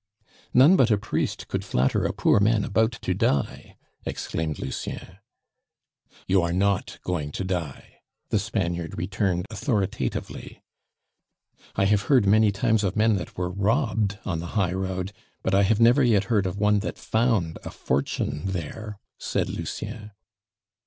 "None 0.51 0.75
but 0.77 0.89
a 0.89 0.97
priest 0.97 1.47
could 1.47 1.63
flatter 1.63 2.05
a 2.05 2.11
poor 2.11 2.39
man 2.39 2.63
about 2.65 2.93
to 3.03 3.13
die," 3.13 3.77
exclaimed 4.03 4.57
Lucien. 4.57 5.19
"You 6.25 6.41
are 6.41 6.51
not 6.51 6.97
going 7.03 7.31
to 7.33 7.43
die," 7.43 7.97
the 8.29 8.39
Spaniard 8.39 8.97
returned 8.97 9.45
authoritatively. 9.51 10.63
"I 11.75 11.85
have 11.85 12.01
heard 12.09 12.25
many 12.25 12.51
times 12.51 12.83
of 12.83 12.95
men 12.95 13.15
that 13.17 13.37
were 13.37 13.51
robbed 13.51 14.17
on 14.25 14.39
the 14.39 14.47
highroad, 14.57 15.13
but 15.43 15.53
I 15.53 15.61
have 15.61 15.79
never 15.79 16.01
yet 16.01 16.23
heard 16.33 16.47
of 16.47 16.57
one 16.57 16.79
that 16.79 16.97
found 16.97 17.59
a 17.63 17.69
fortune 17.69 18.41
there," 18.45 18.97
said 19.19 19.49
Lucien. 19.51 20.13